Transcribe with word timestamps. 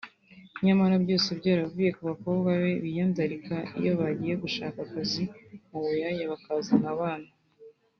nyamara 0.65 0.95
byose 1.03 1.29
byaravuye 1.39 1.89
ku 1.97 2.01
bakobwa 2.09 2.49
be 2.61 2.71
biyandarika 2.83 3.55
iyo 3.79 3.91
bagiye 3.99 4.33
gushaka 4.43 4.77
akazi 4.85 5.23
mu 5.69 5.77
buyaya 5.83 6.23
bakazana 6.33 6.87
abana 6.95 7.29